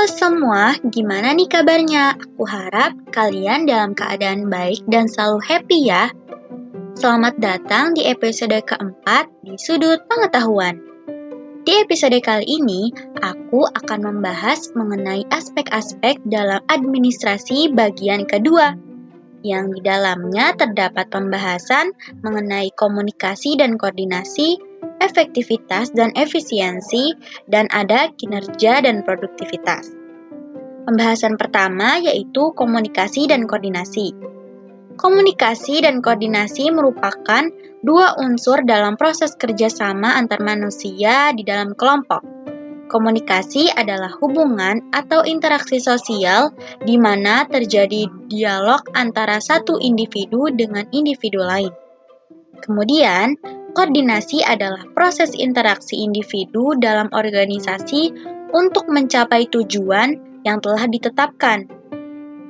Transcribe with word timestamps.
Halo 0.00 0.16
semua, 0.16 0.80
gimana 0.80 1.36
nih 1.36 1.44
kabarnya? 1.44 2.16
Aku 2.16 2.48
harap 2.48 2.96
kalian 3.12 3.68
dalam 3.68 3.92
keadaan 3.92 4.48
baik 4.48 4.80
dan 4.88 5.12
selalu 5.12 5.44
happy 5.44 5.92
ya. 5.92 6.08
Selamat 6.96 7.36
datang 7.36 7.92
di 7.92 8.08
episode 8.08 8.64
keempat 8.64 9.28
di 9.44 9.60
Sudut 9.60 10.00
Pengetahuan. 10.08 10.80
Di 11.68 11.84
episode 11.84 12.16
kali 12.24 12.48
ini, 12.48 12.96
aku 13.20 13.68
akan 13.68 14.00
membahas 14.08 14.72
mengenai 14.72 15.28
aspek-aspek 15.28 16.16
dalam 16.24 16.64
administrasi 16.64 17.68
bagian 17.76 18.24
kedua, 18.24 18.80
yang 19.44 19.68
di 19.68 19.84
dalamnya 19.84 20.56
terdapat 20.56 21.12
pembahasan 21.12 21.92
mengenai 22.24 22.72
komunikasi 22.72 23.60
dan 23.60 23.76
koordinasi, 23.76 24.64
efektivitas 25.00 25.90
dan 25.96 26.12
efisiensi, 26.14 27.16
dan 27.48 27.66
ada 27.72 28.12
kinerja 28.14 28.84
dan 28.84 29.02
produktivitas. 29.02 29.90
Pembahasan 30.86 31.36
pertama 31.36 32.00
yaitu 32.00 32.52
komunikasi 32.56 33.28
dan 33.28 33.44
koordinasi. 33.44 34.16
Komunikasi 35.00 35.80
dan 35.80 36.04
koordinasi 36.04 36.68
merupakan 36.72 37.48
dua 37.80 38.20
unsur 38.20 38.60
dalam 38.68 39.00
proses 39.00 39.32
kerjasama 39.36 40.16
antar 40.16 40.44
manusia 40.44 41.32
di 41.32 41.40
dalam 41.40 41.72
kelompok. 41.72 42.20
Komunikasi 42.90 43.70
adalah 43.70 44.10
hubungan 44.18 44.90
atau 44.90 45.22
interaksi 45.22 45.78
sosial 45.78 46.50
di 46.82 46.98
mana 46.98 47.46
terjadi 47.46 48.10
dialog 48.26 48.82
antara 48.98 49.38
satu 49.38 49.78
individu 49.78 50.50
dengan 50.50 50.82
individu 50.90 51.38
lain. 51.38 51.70
Kemudian, 52.60 53.38
Koordinasi 53.70 54.42
adalah 54.42 54.82
proses 54.98 55.30
interaksi 55.38 56.02
individu 56.02 56.74
dalam 56.74 57.06
organisasi 57.14 58.10
untuk 58.50 58.90
mencapai 58.90 59.46
tujuan 59.46 60.42
yang 60.42 60.58
telah 60.58 60.90
ditetapkan. 60.90 61.70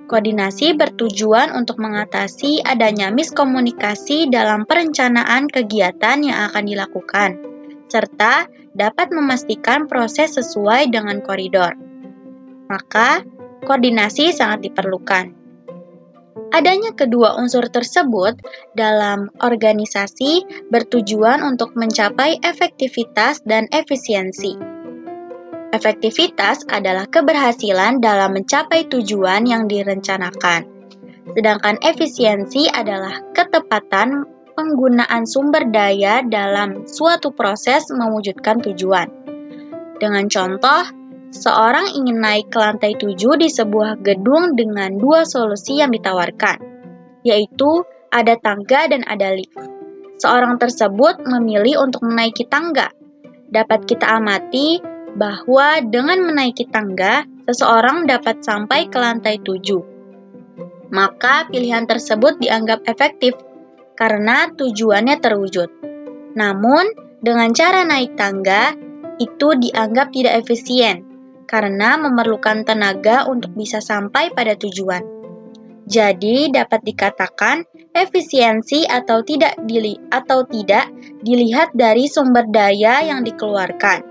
Koordinasi 0.08 0.74
bertujuan 0.74 1.54
untuk 1.54 1.78
mengatasi 1.78 2.64
adanya 2.66 3.14
miskomunikasi 3.14 4.26
dalam 4.32 4.66
perencanaan 4.66 5.46
kegiatan 5.46 6.18
yang 6.24 6.50
akan 6.50 6.64
dilakukan, 6.66 7.30
serta 7.86 8.50
dapat 8.74 9.14
memastikan 9.14 9.86
proses 9.86 10.34
sesuai 10.34 10.90
dengan 10.90 11.22
koridor. 11.22 11.78
Maka, 12.66 13.22
koordinasi 13.62 14.34
sangat 14.34 14.66
diperlukan. 14.66 15.39
Adanya 16.50 16.90
kedua 16.98 17.38
unsur 17.38 17.70
tersebut 17.70 18.34
dalam 18.74 19.30
organisasi 19.38 20.66
bertujuan 20.66 21.46
untuk 21.46 21.78
mencapai 21.78 22.42
efektivitas 22.42 23.46
dan 23.46 23.70
efisiensi. 23.70 24.58
Efektivitas 25.70 26.66
adalah 26.66 27.06
keberhasilan 27.06 28.02
dalam 28.02 28.34
mencapai 28.34 28.90
tujuan 28.90 29.46
yang 29.46 29.70
direncanakan, 29.70 30.66
sedangkan 31.38 31.78
efisiensi 31.86 32.66
adalah 32.66 33.22
ketepatan 33.30 34.26
penggunaan 34.58 35.30
sumber 35.30 35.70
daya 35.70 36.26
dalam 36.26 36.90
suatu 36.90 37.30
proses 37.30 37.86
mewujudkan 37.94 38.58
tujuan. 38.58 39.06
Dengan 40.02 40.26
contoh, 40.26 40.99
Seorang 41.30 41.94
ingin 41.94 42.18
naik 42.18 42.50
ke 42.50 42.58
lantai 42.58 42.98
7 42.98 43.14
di 43.38 43.46
sebuah 43.46 44.02
gedung 44.02 44.58
dengan 44.58 44.98
dua 44.98 45.22
solusi 45.22 45.78
yang 45.78 45.94
ditawarkan, 45.94 46.58
yaitu 47.22 47.86
ada 48.10 48.34
tangga 48.34 48.90
dan 48.90 49.06
ada 49.06 49.30
lift. 49.38 49.54
Seorang 50.18 50.58
tersebut 50.58 51.22
memilih 51.22 51.86
untuk 51.86 52.02
menaiki 52.02 52.50
tangga. 52.50 52.90
Dapat 53.46 53.86
kita 53.86 54.10
amati 54.10 54.82
bahwa 55.14 55.78
dengan 55.86 56.18
menaiki 56.26 56.66
tangga, 56.66 57.22
seseorang 57.46 58.10
dapat 58.10 58.42
sampai 58.42 58.90
ke 58.90 58.98
lantai 58.98 59.38
7. 59.38 60.90
Maka 60.90 61.46
pilihan 61.46 61.86
tersebut 61.86 62.42
dianggap 62.42 62.82
efektif 62.90 63.38
karena 63.94 64.50
tujuannya 64.50 65.22
terwujud. 65.22 65.70
Namun, 66.34 66.90
dengan 67.22 67.54
cara 67.54 67.86
naik 67.86 68.18
tangga, 68.18 68.74
itu 69.22 69.54
dianggap 69.54 70.10
tidak 70.10 70.42
efisien 70.42 71.09
karena 71.50 71.98
memerlukan 71.98 72.62
tenaga 72.62 73.26
untuk 73.26 73.50
bisa 73.58 73.82
sampai 73.82 74.30
pada 74.30 74.54
tujuan. 74.54 75.02
Jadi 75.90 76.54
dapat 76.54 76.86
dikatakan 76.86 77.66
efisiensi 77.90 78.86
atau 78.86 79.26
tidak 79.26 79.58
dili 79.66 79.98
atau 80.14 80.46
tidak 80.46 80.86
dilihat 81.26 81.74
dari 81.74 82.06
sumber 82.06 82.46
daya 82.46 83.02
yang 83.02 83.26
dikeluarkan. 83.26 84.06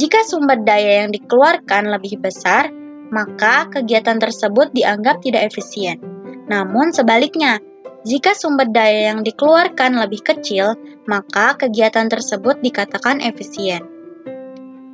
Jika 0.00 0.24
sumber 0.24 0.64
daya 0.64 1.04
yang 1.04 1.12
dikeluarkan 1.12 1.92
lebih 1.92 2.24
besar, 2.24 2.72
maka 3.12 3.68
kegiatan 3.68 4.16
tersebut 4.16 4.72
dianggap 4.72 5.20
tidak 5.20 5.52
efisien. 5.52 6.00
Namun 6.48 6.96
sebaliknya, 6.96 7.60
jika 8.08 8.32
sumber 8.32 8.72
daya 8.72 9.12
yang 9.12 9.20
dikeluarkan 9.20 10.00
lebih 10.00 10.24
kecil, 10.24 10.80
maka 11.04 11.60
kegiatan 11.60 12.08
tersebut 12.08 12.64
dikatakan 12.64 13.20
efisien. 13.20 13.84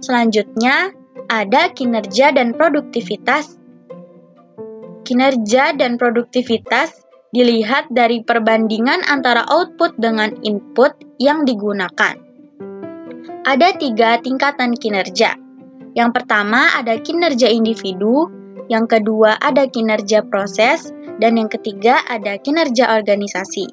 Selanjutnya, 0.03 0.98
ada 1.27 1.75
kinerja 1.75 2.31
dan 2.31 2.55
produktivitas. 2.55 3.59
Kinerja 5.03 5.75
dan 5.75 5.99
produktivitas 5.99 6.95
dilihat 7.35 7.91
dari 7.91 8.23
perbandingan 8.23 9.05
antara 9.11 9.45
output 9.51 9.99
dengan 9.99 10.33
input 10.47 10.95
yang 11.19 11.43
digunakan. 11.43 12.15
Ada 13.49 13.69
tiga 13.81 14.21
tingkatan 14.23 14.77
kinerja. 14.77 15.35
Yang 15.97 16.11
pertama 16.15 16.71
ada 16.77 17.01
kinerja 17.01 17.51
individu, 17.51 18.29
yang 18.71 18.85
kedua 18.85 19.41
ada 19.41 19.65
kinerja 19.67 20.23
proses, 20.29 20.93
dan 21.19 21.41
yang 21.41 21.51
ketiga 21.51 22.05
ada 22.07 22.37
kinerja 22.39 22.93
organisasi. 22.93 23.67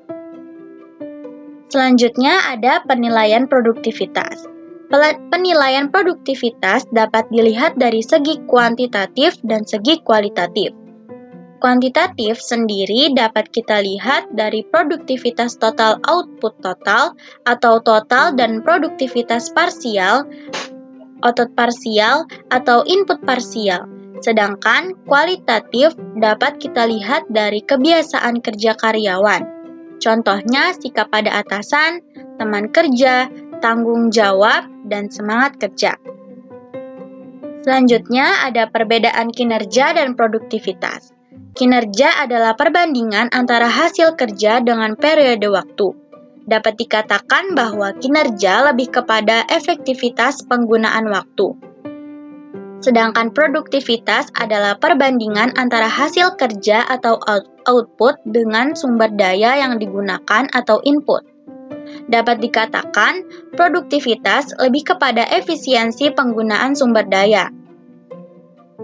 Selanjutnya 1.67 2.55
ada 2.55 2.81
penilaian 2.87 3.51
produktivitas. 3.51 4.54
Penilaian 4.85 5.89
produktivitas 5.89 6.85
dapat 6.93 7.25
dilihat 7.33 7.73
dari 7.75 8.05
segi 8.05 8.37
kuantitatif 8.45 9.41
dan 9.41 9.65
segi 9.65 9.97
kualitatif. 10.05 10.71
Kuantitatif 11.57 12.37
sendiri 12.37 13.09
dapat 13.17 13.49
kita 13.49 13.81
lihat 13.81 14.29
dari 14.37 14.61
produktivitas 14.69 15.57
total 15.57 15.97
output 16.05 16.53
total 16.61 17.17
atau 17.49 17.81
total 17.81 18.37
dan 18.37 18.61
produktivitas 18.61 19.49
parsial, 19.49 20.29
otot 21.25 21.49
parsial 21.57 22.29
atau 22.53 22.85
input 22.85 23.17
parsial. 23.25 23.89
Sedangkan 24.21 24.93
kualitatif 25.09 25.97
dapat 26.21 26.61
kita 26.61 26.85
lihat 26.85 27.25
dari 27.33 27.65
kebiasaan 27.65 28.45
kerja 28.45 28.77
karyawan. 28.77 29.43
Contohnya 29.97 30.75
sikap 30.75 31.09
pada 31.09 31.41
atasan, 31.41 32.03
teman 32.37 32.69
kerja, 32.69 33.31
tanggung 33.65 34.13
jawab, 34.13 34.69
dan 34.85 35.09
semangat 35.09 35.57
kerja. 35.57 35.97
Selanjutnya 37.65 38.45
ada 38.45 38.69
perbedaan 38.69 39.33
kinerja 39.33 39.97
dan 39.97 40.13
produktivitas. 40.13 41.09
Kinerja 41.57 42.21
adalah 42.21 42.53
perbandingan 42.53 43.33
antara 43.33 43.65
hasil 43.65 44.13
kerja 44.13 44.61
dengan 44.61 44.93
periode 44.93 45.49
waktu. 45.49 45.97
Dapat 46.45 46.77
dikatakan 46.77 47.57
bahwa 47.57 47.89
kinerja 47.97 48.69
lebih 48.69 48.93
kepada 48.93 49.49
efektivitas 49.49 50.45
penggunaan 50.45 51.09
waktu. 51.09 51.57
Sedangkan 52.85 53.33
produktivitas 53.33 54.29
adalah 54.37 54.77
perbandingan 54.77 55.57
antara 55.57 55.89
hasil 55.89 56.37
kerja 56.37 56.85
atau 56.85 57.17
output 57.65 58.21
dengan 58.29 58.77
sumber 58.77 59.09
daya 59.09 59.57
yang 59.57 59.81
digunakan 59.81 60.45
atau 60.53 60.85
input 60.85 61.25
dapat 62.05 62.41
dikatakan 62.41 63.25
produktivitas 63.53 64.53
lebih 64.61 64.95
kepada 64.95 65.25
efisiensi 65.25 66.13
penggunaan 66.13 66.77
sumber 66.77 67.05
daya. 67.05 67.49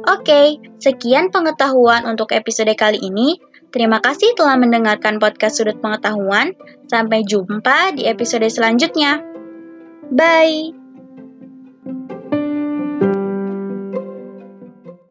Oke, 0.01 0.57
sekian 0.81 1.29
pengetahuan 1.29 2.09
untuk 2.09 2.33
episode 2.33 2.73
kali 2.73 2.97
ini. 2.97 3.37
Terima 3.69 4.01
kasih 4.03 4.33
telah 4.35 4.57
mendengarkan 4.57 5.21
podcast 5.21 5.61
Sudut 5.61 5.77
Pengetahuan. 5.79 6.57
Sampai 6.89 7.23
jumpa 7.23 7.95
di 7.95 8.09
episode 8.09 8.49
selanjutnya. 8.49 9.23
Bye. 10.11 10.80